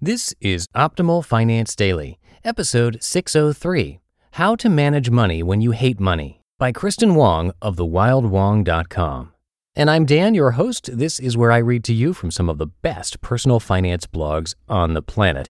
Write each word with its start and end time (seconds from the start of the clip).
This 0.00 0.34
is 0.40 0.66
Optimal 0.74 1.24
Finance 1.24 1.76
Daily, 1.76 2.18
episode 2.42 3.00
603 3.00 4.00
How 4.32 4.56
to 4.56 4.68
Manage 4.68 5.08
Money 5.08 5.42
When 5.42 5.60
You 5.60 5.70
Hate 5.70 6.00
Money 6.00 6.42
by 6.58 6.72
Kristin 6.72 7.14
Wong 7.14 7.52
of 7.62 7.76
thewildwong.com. 7.76 9.32
And 9.76 9.90
I'm 9.90 10.04
Dan, 10.04 10.34
your 10.34 10.50
host. 10.52 10.90
This 10.92 11.20
is 11.20 11.36
where 11.36 11.52
I 11.52 11.58
read 11.58 11.84
to 11.84 11.94
you 11.94 12.12
from 12.12 12.32
some 12.32 12.50
of 12.50 12.58
the 12.58 12.66
best 12.66 13.20
personal 13.20 13.60
finance 13.60 14.04
blogs 14.06 14.56
on 14.68 14.94
the 14.94 15.00
planet. 15.00 15.46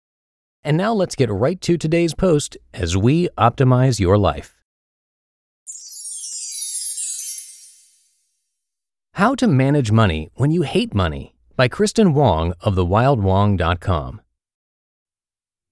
And 0.62 0.76
now 0.76 0.92
let's 0.92 1.16
get 1.16 1.30
right 1.30 1.60
to 1.62 1.78
today's 1.78 2.14
post 2.14 2.58
as 2.74 2.98
we 2.98 3.30
optimize 3.38 3.98
your 3.98 4.18
life. 4.18 4.54
How 9.14 9.34
to 9.36 9.48
Manage 9.48 9.90
Money 9.90 10.30
When 10.34 10.50
You 10.50 10.62
Hate 10.62 10.94
Money 10.94 11.34
by 11.56 11.68
Kristin 11.68 12.12
Wong 12.12 12.52
of 12.60 12.74
thewildwong.com. 12.74 14.20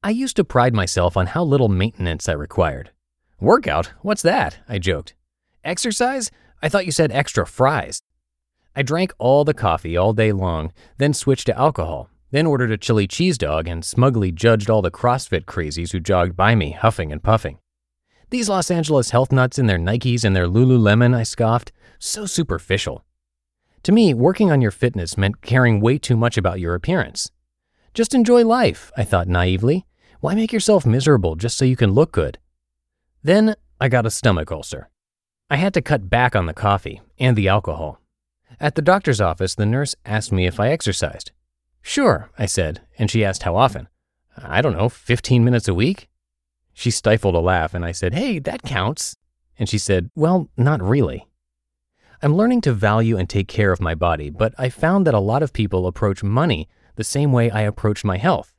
I 0.05 0.11
used 0.11 0.35
to 0.35 0.45
pride 0.45 0.75
myself 0.75 1.17
on 1.17 1.29
how 1.29 1.45
little 1.45 1.69
maintenance 1.69 2.29
I 2.29 2.33
required. 2.33 2.91
Workout? 3.39 3.93
What's 4.01 4.23
that? 4.23 4.59
I 4.69 4.81
joked. 4.81 5.15
Exercise? 5.63 6.29
I 6.61 6.69
thought 6.69 6.87
you 6.87 6.91
said 6.91 7.13
extra 7.13 7.47
fries. 7.47 8.03
I 8.75 8.83
drank 8.83 9.13
all 9.19 9.45
the 9.45 9.55
coffee 9.55 9.97
all 9.97 10.13
day 10.13 10.33
long, 10.33 10.73
then 10.99 11.15
switched 11.15 11.47
to 11.47 11.57
alcohol, 11.57 12.11
then 12.33 12.47
ordered 12.47 12.73
a 12.73 12.79
chili 12.79 13.07
cheese 13.07 13.39
dog 13.39 13.69
and 13.69 13.85
smugly 13.85 14.33
judged 14.33 14.69
all 14.69 14.83
the 14.83 14.91
CrossFit 14.91 15.45
crazies 15.45 15.93
who 15.93 16.01
jogged 16.01 16.37
by 16.37 16.57
me, 16.57 16.73
huffing 16.73 17.13
and 17.13 17.23
puffing. 17.23 17.59
These 18.31 18.49
Los 18.49 18.73
Angeles 18.73 19.11
health 19.11 19.31
nuts 19.31 19.57
in 19.57 19.67
their 19.67 19.79
Nikes 19.79 20.25
and 20.25 20.35
their 20.35 20.49
Lululemon, 20.49 21.15
I 21.15 21.23
scoffed. 21.23 21.71
So 22.01 22.27
superficial. 22.27 23.05
To 23.85 23.93
me, 23.93 24.15
working 24.15 24.51
on 24.51 24.61
your 24.61 24.73
fitness 24.73 25.17
meant 25.17 25.43
caring 25.43 25.81
way 25.81 25.97
too 25.97 26.17
much 26.17 26.37
about 26.37 26.59
your 26.59 26.75
appearance. 26.75 27.31
Just 27.95 28.15
enjoy 28.15 28.45
life, 28.45 28.91
I 28.97 29.05
thought 29.05 29.29
naively. 29.29 29.87
Why 30.23 30.37
make 30.37 30.53
yourself 30.53 30.87
miserable 30.87 31.35
just 31.35 31.59
so 31.59 31.65
you 31.65 31.75
can 31.75 31.91
look 31.91 32.13
good? 32.13 32.39
Then 33.25 33.57
I 33.81 33.89
got 33.89 34.07
a 34.07 34.11
stomach 34.11 34.53
ulcer. 34.53 34.89
I 35.51 35.57
had 35.57 35.75
to 35.75 35.83
cut 35.83 36.09
back 36.09 36.37
on 36.37 36.47
the 36.47 36.55
coffee 36.55 37.01
and 37.19 37.37
the 37.37 37.49
alcohol. 37.49 38.01
At 38.61 38.77
the 38.77 38.83
doctor's 38.83 39.21
office, 39.21 39.57
the 39.57 39.67
nurse 39.67 39.97
asked 40.07 40.31
me 40.31 40.47
if 40.47 40.61
I 40.61 40.69
exercised. 40.69 41.33
Sure, 41.81 42.31
I 42.39 42.47
said, 42.47 42.83
and 43.01 43.11
she 43.11 43.25
asked 43.25 43.43
how 43.43 43.57
often. 43.57 43.89
I 44.39 44.63
don't 44.63 44.77
know, 44.77 44.89
15 44.89 45.45
minutes 45.45 45.67
a 45.67 45.75
week? 45.75 46.09
She 46.73 46.93
stifled 46.93 47.35
a 47.35 47.41
laugh, 47.41 47.75
and 47.75 47.85
I 47.85 47.91
said, 47.91 48.15
Hey, 48.15 48.39
that 48.39 48.63
counts. 48.63 49.17
And 49.59 49.69
she 49.69 49.77
said, 49.77 50.09
Well, 50.15 50.49
not 50.57 50.81
really. 50.81 51.27
I'm 52.23 52.37
learning 52.37 52.61
to 52.61 52.73
value 52.73 53.17
and 53.17 53.29
take 53.29 53.49
care 53.49 53.73
of 53.73 53.81
my 53.81 53.97
body, 53.97 54.31
but 54.31 54.55
I 54.57 54.69
found 54.69 55.05
that 55.09 55.15
a 55.15 55.19
lot 55.19 55.43
of 55.43 55.53
people 55.53 55.89
approach 55.89 56.23
money 56.23 56.69
the 56.95 57.03
same 57.03 57.33
way 57.33 57.51
I 57.51 57.63
approach 57.63 58.05
my 58.05 58.19
health. 58.19 58.55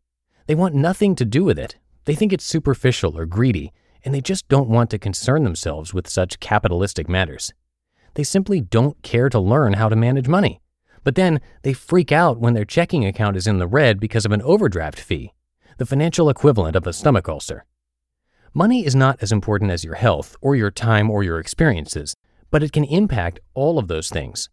They 0.46 0.56
want 0.56 0.76
nothing 0.76 1.16
to 1.16 1.26
do 1.26 1.44
with 1.44 1.58
it. 1.58 1.78
They 2.06 2.16
think 2.16 2.34
it's 2.34 2.44
superficial 2.44 3.18
or 3.18 3.26
greedy, 3.26 3.72
and 4.04 4.14
they 4.14 4.22
just 4.22 4.48
don't 4.50 4.70
want 4.70 4.90
to 4.90 5.00
concern 5.00 5.44
themselves 5.44 5.94
with 5.94 6.10
such 6.10 6.40
capitalistic 6.40 7.08
matters. 7.08 7.54
They 8.16 8.24
simply 8.24 8.60
don't 8.60 9.02
care 9.02 9.30
to 9.30 9.40
learn 9.40 9.74
how 9.74 9.90
to 9.90 9.96
manage 9.96 10.28
money. 10.28 10.60
But 11.04 11.16
then 11.16 11.42
they 11.64 11.74
freak 11.74 12.12
out 12.12 12.40
when 12.40 12.54
their 12.54 12.66
checking 12.66 13.06
account 13.06 13.38
is 13.38 13.48
in 13.48 13.58
the 13.58 13.68
red 13.68 14.00
because 14.00 14.26
of 14.26 14.32
an 14.32 14.42
overdraft 14.42 15.00
fee, 15.00 15.34
the 15.78 15.86
financial 15.86 16.30
equivalent 16.30 16.76
of 16.76 16.88
a 16.88 16.94
stomach 16.94 17.28
ulcer. 17.28 17.66
Money 18.54 18.86
is 18.86 18.96
not 18.96 19.18
as 19.22 19.32
important 19.32 19.72
as 19.72 19.84
your 19.84 19.96
health 19.96 20.36
or 20.42 20.56
your 20.56 20.72
time 20.72 21.10
or 21.10 21.24
your 21.24 21.40
experiences, 21.40 22.16
but 22.52 22.64
it 22.64 22.72
can 22.72 22.84
impact 22.84 23.40
all 23.54 23.80
of 23.80 23.88
those 23.88 24.10
things. 24.10 24.50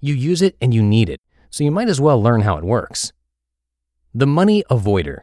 You 0.00 0.14
use 0.14 0.42
it 0.42 0.56
and 0.60 0.74
you 0.74 0.82
need 0.82 1.08
it, 1.08 1.20
so 1.50 1.64
you 1.64 1.70
might 1.70 1.88
as 1.88 2.00
well 2.00 2.20
learn 2.20 2.42
how 2.42 2.56
it 2.56 2.64
works. 2.64 3.12
The 4.12 4.26
Money 4.26 4.64
Avoider 4.70 5.20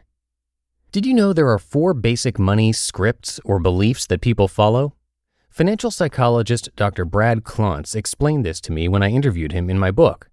did 0.92 1.06
you 1.06 1.14
know 1.14 1.32
there 1.32 1.48
are 1.48 1.58
four 1.58 1.94
basic 1.94 2.38
money 2.38 2.70
scripts 2.70 3.40
or 3.46 3.58
beliefs 3.58 4.06
that 4.08 4.20
people 4.20 4.46
follow? 4.46 4.92
Financial 5.48 5.90
psychologist 5.90 6.68
Dr. 6.76 7.06
Brad 7.06 7.44
Klontz 7.44 7.96
explained 7.96 8.44
this 8.44 8.60
to 8.60 8.72
me 8.72 8.88
when 8.88 9.02
I 9.02 9.08
interviewed 9.08 9.52
him 9.52 9.70
in 9.70 9.78
my 9.78 9.90
book. 9.90 10.28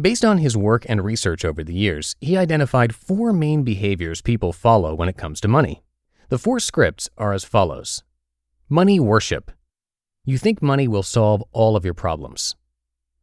Based 0.00 0.24
on 0.24 0.38
his 0.38 0.56
work 0.56 0.84
and 0.88 1.04
research 1.04 1.44
over 1.44 1.62
the 1.62 1.72
years, 1.72 2.16
he 2.20 2.36
identified 2.36 2.96
four 2.96 3.32
main 3.32 3.62
behaviors 3.62 4.20
people 4.20 4.52
follow 4.52 4.92
when 4.92 5.08
it 5.08 5.16
comes 5.16 5.40
to 5.40 5.46
money. 5.46 5.84
The 6.30 6.38
four 6.38 6.58
scripts 6.58 7.08
are 7.16 7.32
as 7.32 7.44
follows 7.44 8.02
Money 8.68 8.98
worship. 8.98 9.52
You 10.24 10.36
think 10.36 10.60
money 10.60 10.88
will 10.88 11.04
solve 11.04 11.44
all 11.52 11.76
of 11.76 11.84
your 11.84 11.94
problems. 11.94 12.56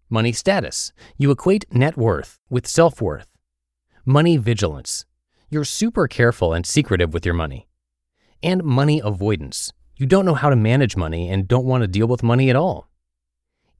Money 0.09 0.31
status. 0.31 0.93
You 1.17 1.31
equate 1.31 1.65
net 1.73 1.97
worth 1.97 2.39
with 2.49 2.67
self 2.67 3.01
worth. 3.01 3.27
Money 4.05 4.37
vigilance 4.37 5.05
you're 5.49 5.63
super 5.63 6.07
careful 6.07 6.53
and 6.53 6.65
secretive 6.65 7.13
with 7.13 7.25
your 7.25 7.33
money. 7.33 7.67
And 8.43 8.63
money 8.63 9.01
avoidance. 9.03 9.73
You 9.97 10.05
don't 10.05 10.25
know 10.25 10.35
how 10.35 10.49
to 10.49 10.55
manage 10.55 10.95
money 10.95 11.29
and 11.29 11.47
don't 11.47 11.65
want 11.65 11.81
to 11.81 11.87
deal 11.87 12.07
with 12.07 12.23
money 12.23 12.49
at 12.49 12.55
all. 12.55 12.87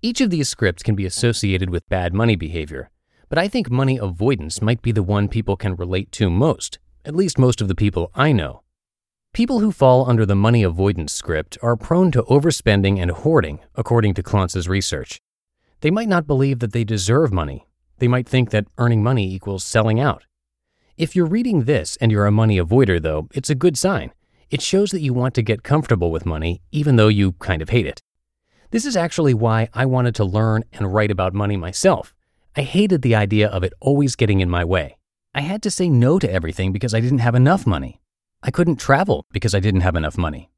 Each 0.02 0.20
of 0.22 0.30
these 0.30 0.50
scripts 0.50 0.82
can 0.82 0.96
be 0.96 1.06
associated 1.06 1.70
with 1.70 1.88
bad 1.88 2.14
money 2.14 2.36
behavior, 2.36 2.90
but 3.30 3.38
I 3.38 3.48
think 3.48 3.70
money 3.70 3.98
avoidance 3.98 4.62
might 4.62 4.82
be 4.82 4.92
the 4.92 5.04
one 5.04 5.28
people 5.28 5.56
can 5.56 5.76
relate 5.76 6.12
to 6.14 6.30
most, 6.30 6.80
at 7.06 7.16
least 7.16 7.38
most 7.38 7.62
of 7.62 7.68
the 7.68 7.76
people 7.76 8.10
I 8.16 8.32
know. 8.32 8.64
People 9.32 9.60
who 9.60 9.72
fall 9.72 10.10
under 10.10 10.26
the 10.26 10.36
money 10.36 10.64
avoidance 10.64 11.14
script 11.14 11.58
are 11.62 11.76
prone 11.76 12.12
to 12.12 12.24
overspending 12.24 13.00
and 13.00 13.12
hoarding, 13.12 13.60
according 13.76 14.16
to 14.16 14.24
Klontz's 14.24 14.68
research. 14.68 15.20
They 15.82 15.92
might 15.92 16.10
not 16.10 16.26
believe 16.26 16.60
that 16.60 16.74
they 16.74 16.84
deserve 16.84 17.32
money. 17.32 17.68
They 18.00 18.08
might 18.08 18.28
think 18.28 18.50
that 18.50 18.68
earning 18.80 19.04
money 19.04 19.32
equals 19.32 19.64
selling 19.64 20.00
out. 20.00 20.24
If 21.00 21.16
you're 21.16 21.28
reading 21.28 21.64
this 21.64 21.96
and 22.02 22.12
you're 22.12 22.26
a 22.26 22.32
money 22.32 22.58
avoider, 22.60 23.02
though, 23.02 23.30
it's 23.34 23.50
a 23.50 23.56
good 23.56 23.78
sign. 23.78 24.12
It 24.50 24.62
shows 24.62 24.92
that 24.92 25.00
you 25.00 25.14
want 25.14 25.34
to 25.36 25.42
get 25.42 25.64
comfortable 25.64 26.12
with 26.12 26.26
money, 26.26 26.62
even 26.74 26.98
though 26.98 27.08
you 27.08 27.32
kind 27.40 27.62
of 27.62 27.70
hate 27.70 27.86
it. 27.86 28.02
This 28.72 28.84
is 28.84 28.98
actually 28.98 29.34
why 29.34 29.70
I 29.74 29.86
wanted 29.86 30.14
to 30.16 30.26
learn 30.26 30.66
and 30.74 30.94
write 30.94 31.10
about 31.10 31.34
money 31.34 31.56
myself. 31.56 32.14
I 32.58 32.64
hated 32.64 33.02
the 33.02 33.16
idea 33.16 33.48
of 33.48 33.64
it 33.64 33.72
always 33.80 34.18
getting 34.18 34.42
in 34.42 34.50
my 34.50 34.66
way. 34.66 34.98
I 35.34 35.40
had 35.40 35.62
to 35.62 35.72
say 35.72 35.88
no 35.88 36.20
to 36.20 36.30
everything 36.30 36.74
because 36.74 36.94
I 36.94 37.00
didn't 37.00 37.20
have 37.20 37.34
enough 37.34 37.66
money. 37.66 38.02
I 38.44 38.52
couldn't 38.52 38.76
travel 38.76 39.26
because 39.32 39.56
I 39.56 39.62
didn't 39.62 39.88
have 39.88 39.96
enough 39.96 40.18
money. 40.18 40.52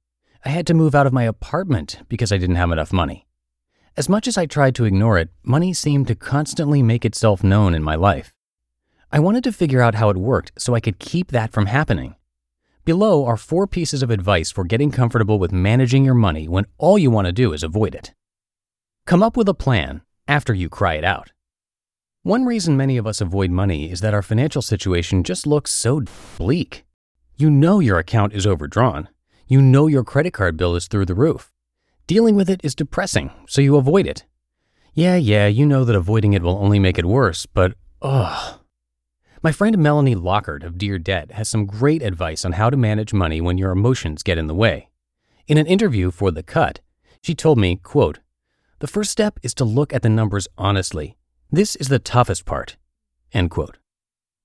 I 0.44 0.50
had 0.50 0.66
to 0.66 0.74
move 0.74 0.96
out 0.96 1.06
of 1.06 1.14
my 1.14 1.26
apartment 1.26 2.00
because 2.10 2.32
I 2.32 2.40
didn't 2.40 2.56
have 2.56 2.72
enough 2.72 2.92
money. 2.92 3.28
As 3.96 4.10
much 4.10 4.28
as 4.28 4.40
I 4.40 4.48
tried 4.48 4.74
to 4.74 4.86
ignore 4.86 5.20
it, 5.20 5.30
money 5.44 5.72
seemed 5.72 6.08
to 6.08 6.16
constantly 6.16 6.82
make 6.82 7.06
itself 7.06 7.44
known 7.44 7.76
in 7.76 7.84
my 7.84 7.94
life. 7.94 8.34
I 9.14 9.20
wanted 9.20 9.44
to 9.44 9.52
figure 9.52 9.82
out 9.82 9.96
how 9.96 10.10
it 10.10 10.16
worked 10.16 10.54
so 10.58 10.74
I 10.74 10.80
could 10.80 10.98
keep 10.98 11.32
that 11.32 11.52
from 11.52 11.66
happening. 11.66 12.16
Below 12.86 13.26
are 13.26 13.36
four 13.36 13.68
pieces 13.68 14.02
of 14.02 14.10
advice 14.10 14.52
for 14.52 14.64
getting 14.64 14.90
comfortable 14.90 15.38
with 15.38 15.52
managing 15.52 16.06
your 16.06 16.14
money 16.16 16.48
when 16.48 16.66
all 16.78 16.98
you 16.98 17.12
want 17.12 17.26
to 17.26 17.34
do 17.34 17.52
is 17.52 17.62
avoid 17.62 17.94
it. 17.94 18.14
Come 19.06 19.22
up 19.22 19.36
with 19.36 19.50
a 19.50 19.54
plan 19.54 20.02
after 20.30 20.54
you 20.54 20.70
cry 20.70 20.94
it 20.94 21.04
out. 21.04 21.34
One 22.24 22.46
reason 22.46 22.78
many 22.78 22.96
of 22.96 23.06
us 23.06 23.20
avoid 23.20 23.52
money 23.52 23.92
is 23.92 24.00
that 24.00 24.14
our 24.14 24.22
financial 24.22 24.62
situation 24.62 25.24
just 25.24 25.46
looks 25.46 25.72
so 25.72 26.04
bleak. 26.38 26.86
You 27.36 27.50
know 27.50 27.82
your 27.82 28.00
account 28.00 28.32
is 28.32 28.48
overdrawn. 28.48 29.10
You 29.46 29.62
know 29.62 29.88
your 29.88 30.06
credit 30.06 30.32
card 30.32 30.56
bill 30.56 30.74
is 30.78 30.88
through 30.88 31.08
the 31.08 31.16
roof. 31.16 31.52
Dealing 32.08 32.36
with 32.36 32.50
it 32.50 32.62
is 32.64 32.76
depressing, 32.76 33.32
so 33.46 33.62
you 33.62 33.76
avoid 33.76 34.08
it. 34.08 34.24
Yeah, 34.94 35.18
yeah, 35.18 35.48
you 35.48 35.66
know 35.66 35.84
that 35.84 35.96
avoiding 35.98 36.32
it 36.32 36.42
will 36.42 36.58
only 36.58 36.80
make 36.80 36.98
it 36.98 37.06
worse, 37.06 37.46
but 37.46 37.74
ugh. 38.02 38.61
My 39.44 39.52
friend 39.52 39.76
Melanie 39.80 40.14
Lockhart 40.14 40.62
of 40.62 40.78
Dear 40.78 41.00
Debt 41.00 41.32
has 41.32 41.50
some 41.50 41.66
great 41.66 42.04
advice 42.04 42.46
on 42.46 42.52
how 42.52 42.70
to 42.70 42.78
manage 42.78 43.12
money 43.12 43.42
when 43.42 43.58
your 43.58 43.72
emotions 43.72 44.22
get 44.22 44.38
in 44.38 44.46
the 44.46 44.54
way. 44.54 44.90
In 45.48 45.58
an 45.58 45.66
interview 45.66 46.12
for 46.12 46.30
The 46.30 46.44
Cut, 46.44 46.80
she 47.24 47.34
told 47.34 47.58
me, 47.58 47.78
quote, 47.78 48.20
The 48.78 48.88
first 48.88 49.10
step 49.10 49.40
is 49.42 49.56
to 49.56 49.66
look 49.66 49.94
at 49.94 50.04
the 50.04 50.10
numbers 50.10 50.48
honestly. 50.60 51.18
This 51.52 51.76
is 51.76 51.88
the 51.88 51.98
toughest 51.98 52.46
part. 52.46 52.78
End 53.34 53.50
quote. 53.50 53.80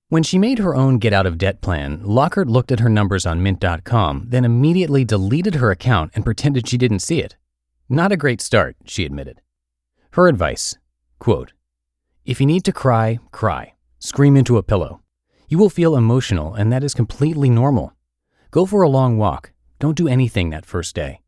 When 0.09 0.23
she 0.23 0.39
made 0.39 0.61
her 0.61 0.75
own 0.75 0.97
get 0.97 1.13
out 1.13 1.27
of 1.27 1.37
debt 1.37 1.61
plan, 1.61 2.01
Lockhart 2.03 2.49
looked 2.49 2.73
at 2.73 2.81
her 2.81 2.89
numbers 2.89 3.27
on 3.27 3.43
Mint.com, 3.43 4.25
then 4.29 4.47
immediately 4.47 5.05
deleted 5.05 5.57
her 5.57 5.71
account 5.71 6.13
and 6.15 6.25
pretended 6.25 6.67
she 6.67 6.79
didn't 6.79 7.01
see 7.01 7.21
it. 7.21 7.37
Not 7.91 8.13
a 8.13 8.17
great 8.17 8.41
start, 8.41 8.77
she 8.87 9.05
admitted. 9.05 9.43
Her 10.13 10.27
advice 10.27 10.79
quote, 11.19 11.53
If 12.25 12.41
you 12.41 12.47
need 12.47 12.65
to 12.65 12.73
cry, 12.73 13.19
cry. 13.31 13.75
Scream 14.07 14.37
into 14.37 14.57
a 14.57 14.63
pillow. 14.63 15.01
You 15.49 15.59
will 15.59 15.69
feel 15.69 15.97
emotional, 15.97 16.55
and 16.55 16.73
that 16.73 16.85
is 16.85 16.95
completely 16.95 17.51
normal. 17.51 17.93
Go 18.53 18.65
for 18.65 18.83
a 18.83 18.89
long 18.89 19.19
walk. 19.19 19.51
Don't 19.81 19.97
do 19.97 20.07
anything 20.07 20.51
that 20.51 20.65
first 20.65 20.95
day. 20.95 21.23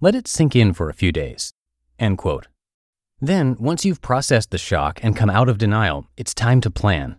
Let 0.00 0.14
it 0.14 0.26
sink 0.26 0.56
in 0.56 0.72
for 0.72 0.88
a 0.88 0.94
few 0.94 1.12
days. 1.12 1.52
End 1.98 2.16
quote. 2.16 2.48
Then, 3.20 3.54
once 3.60 3.84
you've 3.84 4.00
processed 4.00 4.50
the 4.50 4.56
shock 4.56 4.98
and 5.02 5.14
come 5.14 5.28
out 5.28 5.50
of 5.50 5.58
denial, 5.58 6.06
it's 6.16 6.32
time 6.32 6.62
to 6.62 6.70
plan. 6.70 7.18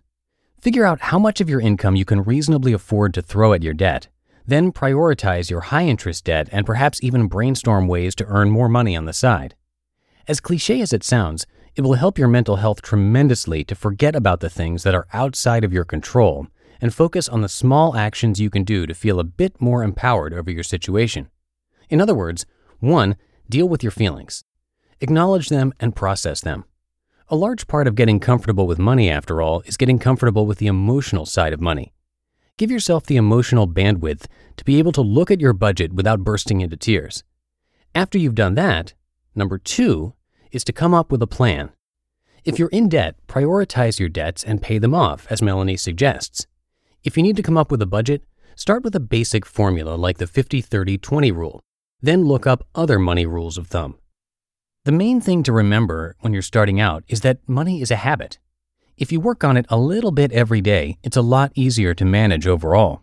Figure 0.59 0.83
out 0.83 0.99
how 0.99 1.19
much 1.19 1.39
of 1.39 1.47
your 1.47 1.61
income 1.61 1.95
you 1.95 2.05
can 2.05 2.23
reasonably 2.23 2.73
afford 2.73 3.13
to 3.13 3.21
throw 3.21 3.53
at 3.53 3.61
your 3.61 3.75
debt. 3.75 4.07
Then 4.47 4.71
prioritize 4.71 5.51
your 5.51 5.61
high 5.61 5.85
interest 5.85 6.25
debt 6.25 6.49
and 6.51 6.65
perhaps 6.65 7.03
even 7.03 7.27
brainstorm 7.27 7.87
ways 7.87 8.15
to 8.15 8.25
earn 8.25 8.49
more 8.49 8.67
money 8.67 8.95
on 8.95 9.05
the 9.05 9.13
side. 9.13 9.53
As 10.27 10.39
cliche 10.39 10.81
as 10.81 10.91
it 10.91 11.03
sounds, 11.03 11.45
it 11.75 11.81
will 11.81 11.93
help 11.93 12.19
your 12.19 12.27
mental 12.27 12.57
health 12.57 12.81
tremendously 12.81 13.63
to 13.63 13.75
forget 13.75 14.15
about 14.15 14.39
the 14.39 14.49
things 14.49 14.83
that 14.83 14.93
are 14.93 15.07
outside 15.11 15.63
of 15.63 15.73
your 15.73 15.83
control 15.83 16.47
and 16.79 16.93
focus 16.93 17.27
on 17.27 17.41
the 17.41 17.49
small 17.49 17.95
actions 17.95 18.39
you 18.39 18.49
can 18.49 18.63
do 18.63 18.85
to 18.85 18.93
feel 18.93 19.19
a 19.19 19.23
bit 19.23 19.59
more 19.59 19.83
empowered 19.83 20.33
over 20.33 20.51
your 20.51 20.63
situation. 20.63 21.29
In 21.89 21.99
other 22.01 22.13
words, 22.13 22.45
1. 22.79 23.15
Deal 23.49 23.67
with 23.67 23.81
your 23.81 23.91
feelings. 23.91 24.43
Acknowledge 25.01 25.49
them 25.49 25.73
and 25.79 25.95
process 25.95 26.41
them. 26.41 26.65
A 27.29 27.35
large 27.35 27.67
part 27.67 27.87
of 27.87 27.95
getting 27.95 28.19
comfortable 28.19 28.67
with 28.67 28.77
money, 28.77 29.09
after 29.09 29.41
all, 29.41 29.61
is 29.61 29.77
getting 29.77 29.97
comfortable 29.97 30.45
with 30.45 30.59
the 30.59 30.67
emotional 30.67 31.25
side 31.25 31.53
of 31.53 31.61
money. 31.61 31.93
Give 32.57 32.69
yourself 32.69 33.05
the 33.05 33.15
emotional 33.15 33.67
bandwidth 33.67 34.27
to 34.57 34.63
be 34.63 34.77
able 34.77 34.91
to 34.91 35.01
look 35.01 35.31
at 35.31 35.41
your 35.41 35.53
budget 35.53 35.93
without 35.93 36.23
bursting 36.23 36.61
into 36.61 36.77
tears. 36.77 37.23
After 37.95 38.17
you've 38.17 38.35
done 38.35 38.53
that, 38.55 38.93
number 39.33 39.57
two 39.57 40.13
is 40.53 40.63
to 40.63 40.71
come 40.71 40.93
up 40.93 41.11
with 41.11 41.21
a 41.21 41.27
plan. 41.27 41.71
If 42.45 42.57
you're 42.57 42.69
in 42.69 42.87
debt, 42.87 43.15
prioritize 43.27 43.99
your 43.99 44.09
debts 44.09 44.43
and 44.43 44.61
pay 44.61 44.77
them 44.77 44.93
off, 44.93 45.27
as 45.29 45.41
Melanie 45.41 45.77
suggests. 45.77 46.45
If 47.03 47.17
you 47.17 47.23
need 47.23 47.35
to 47.35 47.43
come 47.43 47.57
up 47.57 47.71
with 47.71 47.81
a 47.81 47.85
budget, 47.85 48.23
start 48.55 48.83
with 48.83 48.95
a 48.95 48.99
basic 49.01 49.45
formula 49.45 49.95
like 49.95 50.19
the 50.19 50.27
50 50.27 50.61
30 50.61 50.97
20 50.97 51.31
rule, 51.31 51.61
then 52.01 52.23
look 52.23 52.45
up 52.45 52.67
other 52.75 52.99
money 52.99 53.25
rules 53.25 53.57
of 53.57 53.67
thumb. 53.67 53.95
The 54.85 54.91
main 54.91 55.21
thing 55.21 55.43
to 55.43 55.53
remember 55.53 56.15
when 56.19 56.33
you're 56.33 56.41
starting 56.41 56.79
out 56.79 57.03
is 57.07 57.21
that 57.21 57.47
money 57.47 57.81
is 57.81 57.89
a 57.89 57.95
habit. 57.95 58.39
If 58.97 59.11
you 59.11 59.19
work 59.19 59.43
on 59.43 59.57
it 59.57 59.65
a 59.69 59.77
little 59.77 60.11
bit 60.11 60.31
every 60.33 60.61
day, 60.61 60.97
it's 61.01 61.17
a 61.17 61.21
lot 61.21 61.51
easier 61.55 61.93
to 61.93 62.05
manage 62.05 62.45
overall. 62.45 63.01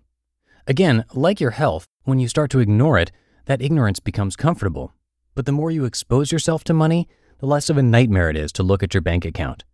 Again, 0.66 1.04
like 1.14 1.40
your 1.40 1.50
health, 1.50 1.86
when 2.04 2.20
you 2.20 2.28
start 2.28 2.50
to 2.50 2.60
ignore 2.60 2.98
it, 2.98 3.10
that 3.46 3.62
ignorance 3.62 3.98
becomes 3.98 4.36
comfortable. 4.36 4.92
But 5.34 5.46
the 5.46 5.52
more 5.52 5.70
you 5.70 5.84
expose 5.84 6.30
yourself 6.30 6.62
to 6.64 6.74
money, 6.74 7.08
the 7.40 7.46
less 7.46 7.70
of 7.70 7.78
a 7.78 7.82
nightmare 7.82 8.28
it 8.28 8.36
is 8.36 8.52
to 8.52 8.62
look 8.62 8.82
at 8.82 8.92
your 8.92 9.00
bank 9.00 9.24
account. 9.24 9.64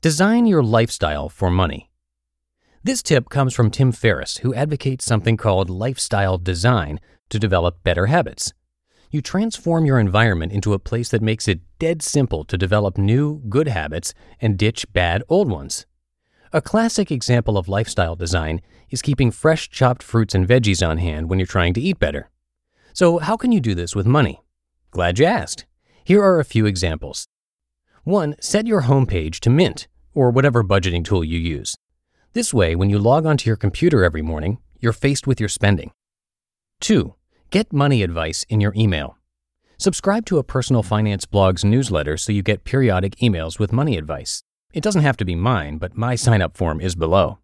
Design 0.00 0.46
your 0.46 0.62
lifestyle 0.62 1.28
for 1.28 1.50
money. 1.50 1.90
This 2.82 3.02
tip 3.02 3.28
comes 3.28 3.54
from 3.54 3.70
Tim 3.70 3.92
Ferriss, 3.92 4.38
who 4.38 4.54
advocates 4.54 5.04
something 5.04 5.36
called 5.36 5.68
lifestyle 5.68 6.38
design 6.38 7.00
to 7.28 7.38
develop 7.38 7.82
better 7.82 8.06
habits. 8.06 8.52
You 9.10 9.20
transform 9.20 9.84
your 9.84 9.98
environment 9.98 10.52
into 10.52 10.72
a 10.72 10.78
place 10.78 11.08
that 11.10 11.20
makes 11.20 11.48
it 11.48 11.60
dead 11.80 12.00
simple 12.02 12.44
to 12.44 12.56
develop 12.56 12.96
new, 12.96 13.42
good 13.48 13.66
habits 13.66 14.14
and 14.40 14.56
ditch 14.56 14.86
bad, 14.92 15.24
old 15.28 15.50
ones. 15.50 15.84
A 16.52 16.62
classic 16.62 17.10
example 17.10 17.58
of 17.58 17.68
lifestyle 17.68 18.14
design 18.14 18.60
is 18.88 19.02
keeping 19.02 19.32
fresh 19.32 19.68
chopped 19.68 20.02
fruits 20.02 20.34
and 20.34 20.46
veggies 20.46 20.86
on 20.86 20.98
hand 20.98 21.28
when 21.28 21.38
you're 21.40 21.46
trying 21.46 21.74
to 21.74 21.80
eat 21.80 21.98
better. 21.98 22.30
So, 22.92 23.18
how 23.18 23.36
can 23.36 23.50
you 23.50 23.60
do 23.60 23.74
this 23.74 23.96
with 23.96 24.06
money? 24.06 24.42
Glad 24.92 25.18
you 25.18 25.26
asked. 25.26 25.66
Here 26.04 26.22
are 26.22 26.40
a 26.40 26.44
few 26.44 26.66
examples. 26.66 27.26
1. 28.04 28.36
Set 28.40 28.66
your 28.66 28.82
homepage 28.82 29.38
to 29.40 29.50
Mint, 29.50 29.86
or 30.14 30.30
whatever 30.30 30.64
budgeting 30.64 31.04
tool 31.04 31.22
you 31.22 31.38
use. 31.38 31.76
This 32.32 32.54
way, 32.54 32.74
when 32.74 32.90
you 32.90 32.98
log 32.98 33.26
onto 33.26 33.48
your 33.48 33.56
computer 33.56 34.02
every 34.02 34.22
morning, 34.22 34.58
you're 34.80 34.92
faced 34.92 35.26
with 35.26 35.38
your 35.38 35.48
spending. 35.48 35.92
2. 36.80 37.14
Get 37.50 37.72
money 37.72 38.02
advice 38.02 38.46
in 38.48 38.60
your 38.60 38.72
email. 38.74 39.18
Subscribe 39.76 40.24
to 40.26 40.38
a 40.38 40.44
personal 40.44 40.82
finance 40.82 41.26
blog's 41.26 41.64
newsletter 41.64 42.16
so 42.16 42.32
you 42.32 42.42
get 42.42 42.64
periodic 42.64 43.16
emails 43.16 43.58
with 43.58 43.72
money 43.72 43.98
advice. 43.98 44.42
It 44.72 44.82
doesn't 44.82 45.02
have 45.02 45.16
to 45.18 45.24
be 45.24 45.34
mine, 45.34 45.78
but 45.78 45.96
my 45.96 46.14
sign 46.14 46.40
up 46.40 46.56
form 46.56 46.80
is 46.80 46.94
below. 46.94 47.38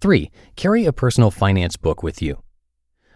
3. 0.00 0.30
Carry 0.56 0.84
a 0.84 0.92
personal 0.92 1.30
finance 1.30 1.76
book 1.76 2.02
with 2.02 2.20
you. 2.20 2.42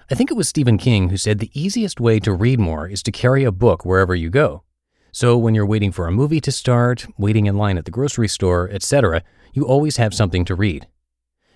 I 0.09 0.15
think 0.15 0.31
it 0.31 0.37
was 0.37 0.49
Stephen 0.49 0.79
King 0.79 1.09
who 1.09 1.17
said 1.17 1.41
the 1.41 1.51
easiest 1.53 1.99
way 1.99 2.21
to 2.21 2.33
read 2.33 2.61
more 2.61 2.87
is 2.87 3.03
to 3.03 3.11
carry 3.11 3.43
a 3.43 3.51
book 3.51 3.85
wherever 3.85 4.15
you 4.15 4.31
go. 4.31 4.63
So 5.11 5.37
when 5.37 5.53
you're 5.53 5.67
waiting 5.67 5.91
for 5.91 6.07
a 6.07 6.13
movie 6.13 6.41
to 6.43 6.53
start, 6.53 7.07
waiting 7.19 7.47
in 7.47 7.57
line 7.57 7.77
at 7.77 7.87
the 7.87 7.91
grocery 7.91 8.29
store, 8.29 8.71
etc., 8.71 9.25
you 9.53 9.67
always 9.67 9.97
have 9.97 10.15
something 10.15 10.45
to 10.45 10.55
read. 10.55 10.87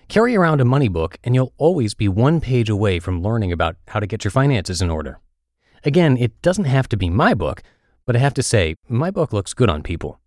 Carry 0.09 0.35
around 0.35 0.59
a 0.59 0.65
money 0.65 0.89
book 0.89 1.17
and 1.23 1.33
you'll 1.33 1.53
always 1.57 1.93
be 1.93 2.09
one 2.09 2.41
page 2.41 2.69
away 2.69 2.99
from 2.99 3.21
learning 3.21 3.53
about 3.53 3.77
how 3.87 4.01
to 4.01 4.07
get 4.07 4.25
your 4.25 4.31
finances 4.31 4.81
in 4.81 4.89
order. 4.89 5.21
Again, 5.85 6.17
it 6.17 6.41
doesn't 6.41 6.65
have 6.65 6.89
to 6.89 6.97
be 6.97 7.09
my 7.09 7.33
book, 7.33 7.63
but 8.05 8.17
I 8.17 8.19
have 8.19 8.33
to 8.33 8.43
say, 8.43 8.75
my 8.89 9.11
book 9.11 9.31
looks 9.31 9.53
good 9.53 9.69
on 9.69 9.81
people. 9.81 10.19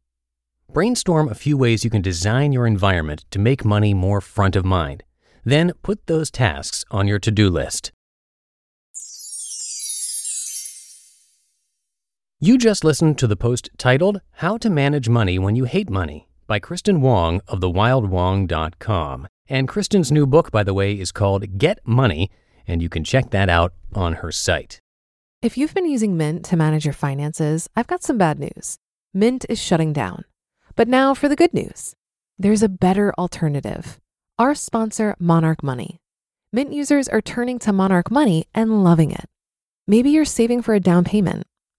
Brainstorm 0.72 1.28
a 1.28 1.34
few 1.34 1.58
ways 1.58 1.84
you 1.84 1.90
can 1.90 2.00
design 2.00 2.52
your 2.52 2.66
environment 2.66 3.26
to 3.32 3.38
make 3.38 3.66
money 3.66 3.92
more 3.92 4.22
front 4.22 4.56
of 4.56 4.64
mind. 4.64 5.02
Then 5.44 5.72
put 5.82 6.06
those 6.06 6.30
tasks 6.30 6.86
on 6.90 7.06
your 7.06 7.18
to 7.18 7.30
do 7.30 7.50
list. 7.50 7.92
You 12.44 12.58
just 12.58 12.84
listened 12.84 13.16
to 13.20 13.26
the 13.26 13.36
post 13.36 13.70
titled 13.78 14.20
How 14.32 14.58
to 14.58 14.68
Manage 14.68 15.08
Money 15.08 15.38
When 15.38 15.56
You 15.56 15.64
Hate 15.64 15.88
Money 15.88 16.28
by 16.46 16.60
Kristin 16.60 17.00
Wong 17.00 17.40
of 17.48 17.60
thewildwong.com. 17.60 19.28
And 19.48 19.66
Kristin's 19.66 20.12
new 20.12 20.26
book, 20.26 20.50
by 20.50 20.62
the 20.62 20.74
way, 20.74 20.92
is 20.92 21.10
called 21.10 21.56
Get 21.56 21.78
Money, 21.86 22.30
and 22.66 22.82
you 22.82 22.90
can 22.90 23.02
check 23.02 23.30
that 23.30 23.48
out 23.48 23.72
on 23.94 24.16
her 24.16 24.30
site. 24.30 24.78
If 25.40 25.56
you've 25.56 25.72
been 25.72 25.88
using 25.88 26.18
Mint 26.18 26.44
to 26.44 26.56
manage 26.58 26.84
your 26.84 26.92
finances, 26.92 27.66
I've 27.74 27.86
got 27.86 28.02
some 28.02 28.18
bad 28.18 28.38
news. 28.38 28.76
Mint 29.14 29.46
is 29.48 29.58
shutting 29.58 29.94
down. 29.94 30.26
But 30.76 30.86
now 30.86 31.14
for 31.14 31.30
the 31.30 31.36
good 31.36 31.54
news 31.54 31.94
there's 32.38 32.62
a 32.62 32.68
better 32.68 33.14
alternative. 33.16 33.98
Our 34.38 34.54
sponsor, 34.54 35.16
Monarch 35.18 35.62
Money. 35.62 35.98
Mint 36.52 36.74
users 36.74 37.08
are 37.08 37.22
turning 37.22 37.58
to 37.60 37.72
Monarch 37.72 38.10
Money 38.10 38.44
and 38.54 38.84
loving 38.84 39.12
it. 39.12 39.30
Maybe 39.86 40.10
you're 40.10 40.26
saving 40.26 40.60
for 40.60 40.74
a 40.74 40.80
down 40.80 41.04
payment 41.04 41.46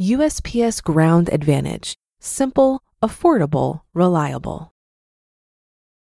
USPS 0.01 0.83
Ground 0.83 1.31
Advantage: 1.33 1.95
simple, 2.19 2.83
affordable, 3.01 3.83
reliable. 3.95 4.73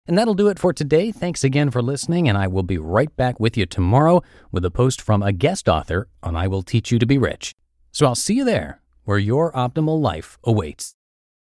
And 0.08 0.18
that'll 0.18 0.34
do 0.34 0.48
it 0.48 0.58
for 0.58 0.72
today. 0.72 1.12
Thanks 1.12 1.44
again 1.44 1.70
for 1.70 1.82
listening, 1.82 2.28
and 2.28 2.36
I 2.36 2.48
will 2.48 2.64
be 2.64 2.78
right 2.78 3.14
back 3.14 3.38
with 3.38 3.56
you 3.56 3.66
tomorrow 3.66 4.22
with 4.50 4.64
a 4.64 4.70
post 4.70 5.00
from 5.00 5.22
a 5.22 5.32
guest 5.32 5.68
author 5.68 6.08
on 6.22 6.34
I 6.34 6.48
Will 6.48 6.62
Teach 6.62 6.90
You 6.90 6.98
to 6.98 7.06
Be 7.06 7.18
Rich. 7.18 7.54
So 7.92 8.06
I'll 8.06 8.16
see 8.16 8.34
you 8.34 8.44
there, 8.44 8.82
where 9.04 9.18
your 9.18 9.52
optimal 9.52 10.00
life 10.00 10.38
awaits. 10.42 10.96